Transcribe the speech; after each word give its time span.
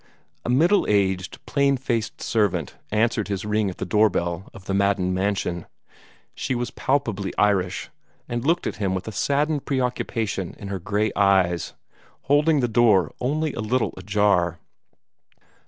A 0.43 0.49
middle 0.49 0.87
aged, 0.89 1.37
plain 1.45 1.77
faced 1.77 2.21
servant 2.23 2.75
answered 2.91 3.27
his 3.27 3.45
ring 3.45 3.69
at 3.69 3.77
the 3.77 3.85
door 3.85 4.09
bell 4.09 4.49
of 4.51 4.65
the 4.65 4.73
Madden 4.73 5.13
mansion. 5.13 5.67
She 6.33 6.55
was 6.55 6.71
palpably 6.71 7.37
Irish, 7.37 7.89
and 8.27 8.43
looked 8.43 8.65
at 8.65 8.77
him 8.77 8.95
with 8.95 9.07
a 9.07 9.11
saddened 9.11 9.65
preoccupation 9.65 10.55
in 10.57 10.69
her 10.69 10.79
gray 10.79 11.11
eyes, 11.15 11.75
holding 12.23 12.61
the 12.61 12.67
door 12.67 13.13
only 13.21 13.53
a 13.53 13.61
little 13.61 13.93
ajar. 13.95 14.57